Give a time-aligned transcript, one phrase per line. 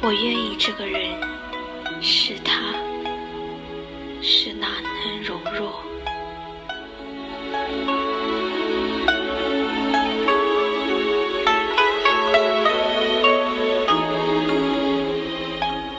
[0.00, 1.20] 我愿意这个人
[2.00, 2.72] 是他，
[4.22, 4.68] 是哪
[5.04, 5.72] 能容若？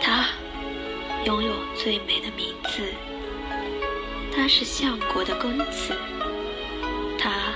[0.00, 0.26] 他
[1.24, 2.82] 拥有最美的名字，
[4.34, 5.94] 他是相国的公子，
[7.18, 7.54] 他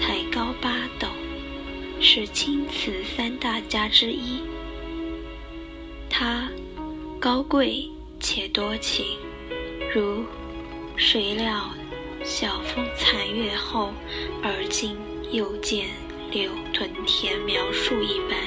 [0.00, 1.08] 才高八斗，
[2.00, 4.42] 是青瓷三大家之一。
[6.18, 6.48] 他
[7.20, 7.86] 高贵
[8.18, 9.04] 且多情，
[9.94, 10.24] 如
[10.96, 11.68] 谁料
[12.24, 13.92] 晓风残月后，
[14.42, 14.96] 而今
[15.30, 15.90] 又见
[16.30, 18.38] 柳屯田描述一般。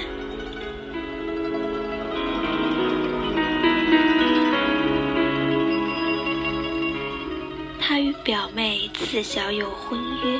[7.79, 10.39] 他与表妹自小有婚约，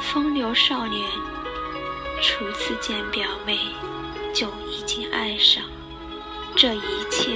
[0.00, 1.00] 风流少年
[2.20, 3.56] 初次见表妹
[4.34, 5.62] 就已经爱上，
[6.60, 7.30] 这一切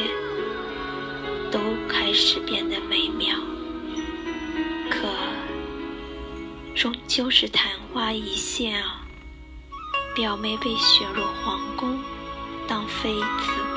[1.50, 1.58] 都
[1.88, 3.34] 开始变得美妙。
[4.90, 5.08] 可
[6.74, 9.06] 终究是昙花一现啊！
[10.14, 11.98] 表妹被选入皇宫
[12.68, 13.73] 当妃子。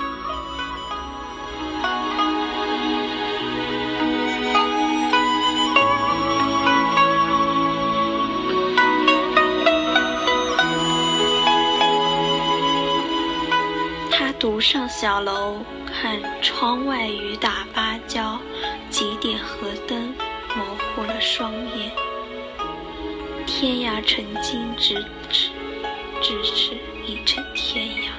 [14.40, 18.40] 独上小楼，看窗外雨打芭蕉，
[18.88, 20.14] 几点河灯
[20.56, 20.64] 模
[20.96, 21.92] 糊了双眼。
[23.48, 25.50] 天涯曾经咫尺，
[26.22, 26.78] 咫尺
[27.08, 28.12] 已成天涯。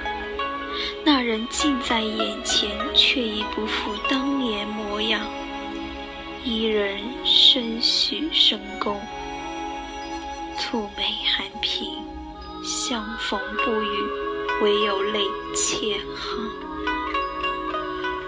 [1.05, 5.21] 那人近在眼前，却已不复当年模样。
[6.43, 8.99] 伊人深许深宫，
[10.57, 11.93] 蹙眉含颦，
[12.61, 14.09] 相逢不语，
[14.61, 15.25] 唯有泪
[15.55, 16.51] 千行。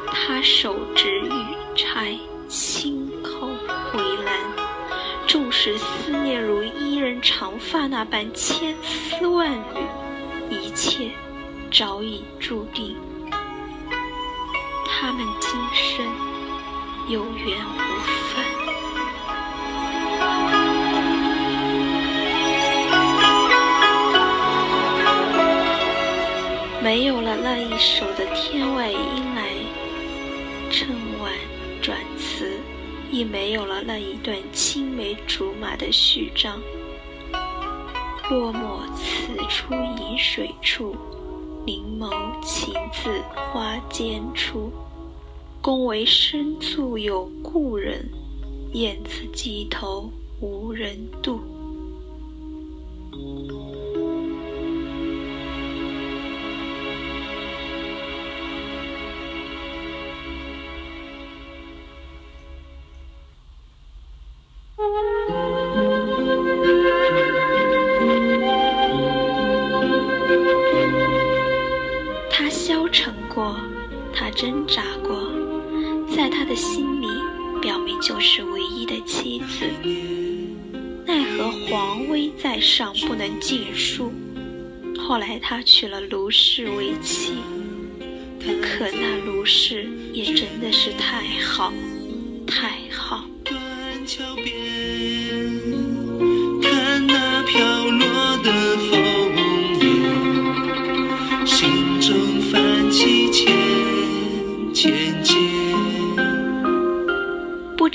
[0.08, 1.30] 他手执玉
[1.75, 3.50] 钗，轻叩
[3.92, 4.34] 回栏，
[5.28, 9.52] 纵使思念如伊人长发那般千丝万
[10.50, 11.12] 缕，一切
[11.72, 12.96] 早已注定。
[14.86, 16.06] 他们今生
[17.08, 17.78] 有缘无
[18.34, 18.50] 分。
[26.84, 29.52] 没有了那一首的天外音来
[30.72, 30.88] 趁
[31.19, 31.31] 晚
[31.80, 32.59] 转词，
[33.12, 36.59] 亦没有了那一段青梅竹马的序章。
[38.31, 40.96] 落寞此处饮水处，
[41.68, 42.09] 凝眸
[42.44, 43.22] 情字
[43.53, 44.72] 花间出。
[45.62, 48.09] 宫闱深处有故人，
[48.74, 50.09] 燕子矶头
[50.40, 51.40] 无人渡。
[79.31, 80.75] 一的妻子。
[81.06, 84.12] 奈何皇威在上，不能尽数。
[85.00, 87.36] 后来他娶了卢氏为妻，
[88.62, 91.72] 可那卢氏也真的是太好，
[92.45, 93.25] 太好。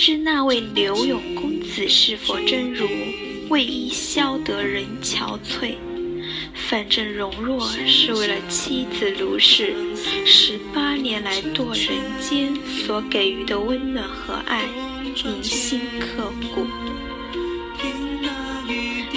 [0.06, 2.87] 知那位刘永公子是否真如
[3.49, 5.75] 为伊消得人憔悴？
[6.55, 9.75] 反正容若是为了妻子卢氏，
[10.25, 14.62] 十八年来堕人间所给予的温暖和爱，
[15.12, 16.64] 铭心刻骨。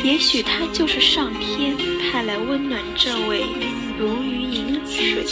[0.04, 3.44] 也许他就是上天派来温暖这位
[4.00, 5.24] 如鱼饮水、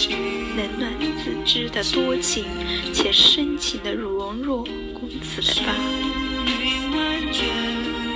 [0.56, 0.94] 冷暖
[1.24, 2.46] 自知的多情
[2.94, 4.64] 且深情的容若
[5.18, 5.74] 公子的吧。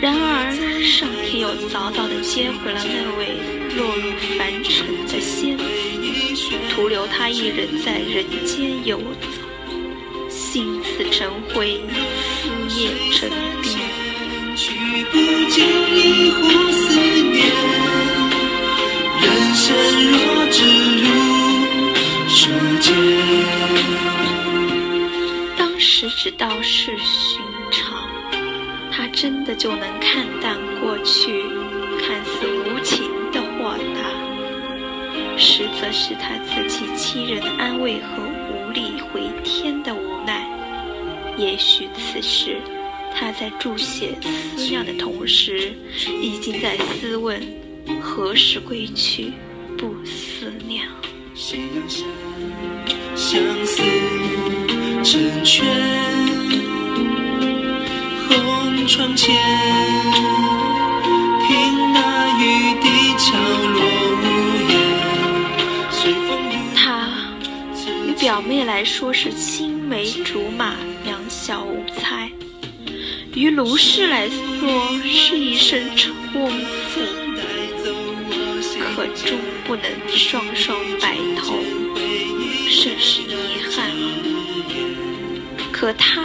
[0.01, 0.51] 然而，
[0.83, 3.37] 上天又早早地接回了那位
[3.75, 5.63] 落入凡尘的仙子，
[6.69, 9.27] 徒留他一人在人间游走，
[10.29, 13.29] 心似成灰，思念成
[13.61, 13.77] 冰。
[19.21, 19.25] 人
[19.55, 19.65] 生
[20.11, 20.59] 若只
[20.97, 21.05] 如
[22.27, 22.39] 初
[22.81, 24.10] 见。
[26.01, 27.39] 当时只道是寻
[27.69, 28.09] 常。
[28.91, 31.43] 他真的就能看淡过去
[31.99, 40.43] 看似无情的豁达，实则是他自欺欺人的安慰和无力回天的无奈。
[41.37, 42.57] 也许此时
[43.15, 44.17] 他在注血
[44.57, 45.71] 思量的同时，
[46.19, 47.39] 已经在思问
[48.01, 49.33] 何时归去，
[49.77, 50.83] 不思量。
[53.15, 53.83] 相思
[55.03, 55.65] 成全。
[58.87, 59.33] 窗前，
[61.47, 61.99] 听那
[62.41, 62.43] 雨
[62.81, 62.87] 滴
[63.17, 63.79] 敲落
[64.21, 64.23] 屋
[64.67, 64.73] 檐，
[66.75, 67.07] 他
[68.05, 70.75] 与表妹来说是青梅竹马、
[71.05, 72.27] 两小无猜；
[73.33, 76.13] 于卢氏来说是一生重
[76.89, 76.99] 负，
[78.93, 81.55] 可终不能双双白头，
[82.67, 83.90] 甚是遗憾。
[85.81, 86.21] 可他。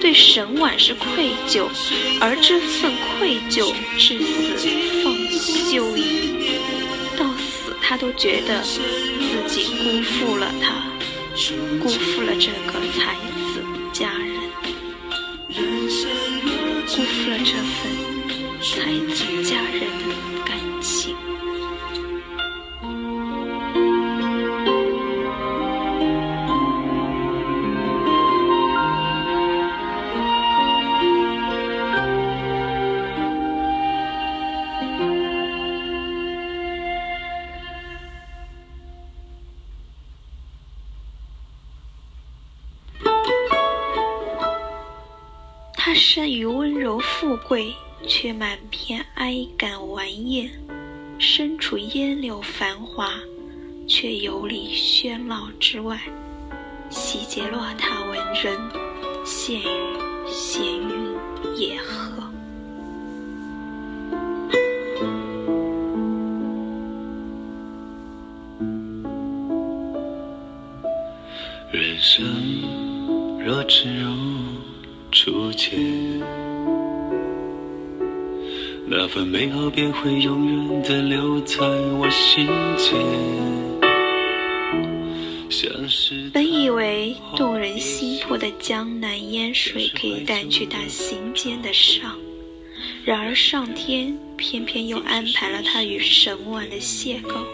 [0.00, 1.68] 对沈婉是愧疚，
[2.20, 4.56] 而这份愧疚至死
[5.04, 6.02] 方休矣。
[7.16, 8.74] 到死，他都觉得自
[9.46, 10.82] 己辜负了他，
[11.80, 13.14] 辜负了这个才
[13.52, 13.62] 子
[13.92, 14.34] 佳人，
[15.52, 17.78] 辜负了这份
[18.62, 20.10] 才子佳人的
[20.44, 20.58] 感
[46.30, 46.36] 情。
[46.36, 47.74] 他生于温柔富贵，
[48.06, 50.48] 却满篇哀感顽艳；
[51.18, 53.12] 身处烟柳繁华，
[53.88, 55.98] 却游离喧闹之外。
[56.88, 58.56] 洗劫落榻文人，
[59.24, 61.16] 羡于闲云
[61.56, 62.29] 野鹤。
[78.92, 82.44] 那份美好便会永远的留在我心
[82.76, 82.98] 间。
[86.32, 92.18] 本以为动人心魄的江南烟水可以带去他心间的伤，
[93.04, 97.44] 然而上天偏偏又安排了他与沈婉的邂逅。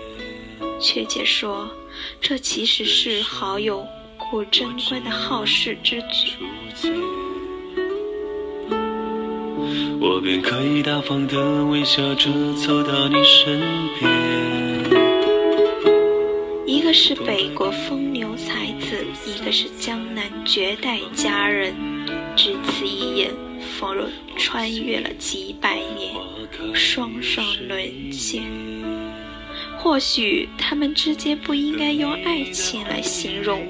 [0.80, 1.70] 确切说，
[2.18, 6.32] 这其实是好友顾贞观的好事之举。
[9.98, 13.60] 我便可以大方的微笑着走到你身
[13.98, 14.10] 边。
[16.66, 21.74] 一个是北国风流才子，一个是江南绝代佳人，
[22.36, 23.30] 只此一眼，
[23.78, 26.14] 仿若穿越了几百年，
[26.74, 28.42] 双双沦陷。
[29.78, 33.66] 或许他们之间不应该用爱情来形容，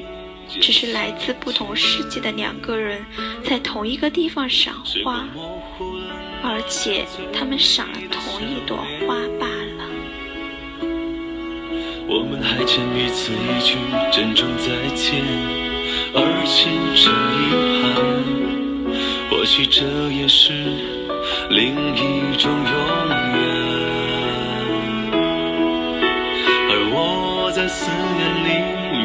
[0.48, 3.04] 只是来自不同世界的两个人，
[3.44, 5.28] 在同一个地方赏花。
[6.68, 9.84] 且他们赏了同一朵花罢了。
[12.08, 13.76] 我们还欠彼此一句
[14.12, 15.22] 珍重再见，
[16.14, 17.44] 而今这遗
[17.82, 17.94] 憾，
[19.28, 19.82] 或许这
[20.12, 20.52] 也是
[21.50, 23.36] 另一种永远。
[26.68, 28.48] 而我在思念里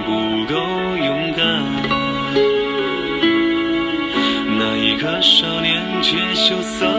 [0.05, 0.09] 不
[0.51, 0.55] 够
[0.97, 1.41] 勇敢，
[4.59, 6.90] 那一个少年却羞涩。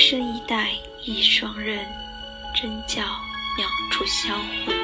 [0.00, 0.70] 身生一代
[1.04, 1.86] 一双人
[2.54, 3.02] 真叫
[3.58, 4.74] 两处销魂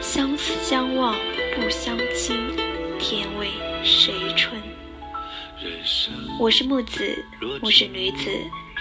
[0.00, 1.16] 相思相望
[1.56, 2.36] 不相亲
[3.00, 3.48] 天为
[3.82, 4.62] 谁春？
[6.38, 7.24] 我是木子
[7.62, 8.30] 我是女子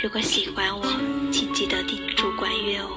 [0.03, 0.85] 如果喜欢我
[1.31, 2.87] 请记得顶住关月哦。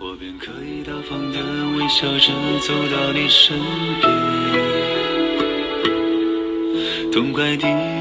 [0.00, 1.38] 我便可以大方的
[1.78, 3.56] 微笑着走到你身
[4.00, 4.10] 边
[7.12, 7.96] 痛快地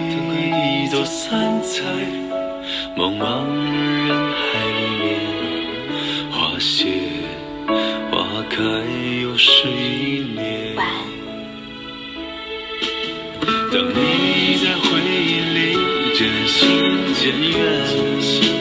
[2.97, 3.43] 茫茫
[4.07, 6.85] 人海里面花谢
[8.09, 8.63] 花开
[9.21, 10.75] 又是一年。
[13.71, 15.77] 当你在回忆里
[16.13, 18.54] 渐行渐远。